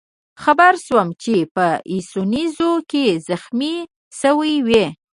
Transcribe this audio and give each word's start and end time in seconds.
خبر 0.43 0.73
شوم 0.85 1.09
چې 1.23 1.35
په 1.55 1.65
ایسونزو 1.91 2.71
کې 2.91 3.05
زخمي 3.29 3.75
شوی 4.19 4.53
وئ. 4.67 4.85